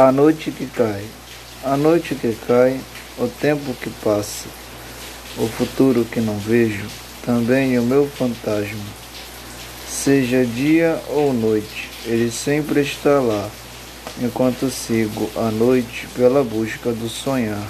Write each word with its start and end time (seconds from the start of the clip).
A 0.00 0.10
noite 0.10 0.50
que 0.50 0.64
cai, 0.64 1.04
a 1.62 1.76
noite 1.76 2.14
que 2.14 2.34
cai, 2.46 2.80
o 3.18 3.28
tempo 3.28 3.74
que 3.74 3.90
passa, 4.02 4.48
o 5.36 5.46
futuro 5.46 6.06
que 6.06 6.22
não 6.22 6.38
vejo, 6.38 6.86
também 7.22 7.78
o 7.78 7.82
meu 7.82 8.08
fantasma. 8.08 8.80
Seja 9.86 10.46
dia 10.46 10.98
ou 11.10 11.34
noite, 11.34 11.90
ele 12.06 12.30
sempre 12.30 12.80
está 12.80 13.20
lá, 13.20 13.46
enquanto 14.22 14.70
sigo 14.70 15.30
a 15.36 15.50
noite 15.50 16.08
pela 16.16 16.42
busca 16.42 16.92
do 16.92 17.06
sonhar. 17.06 17.68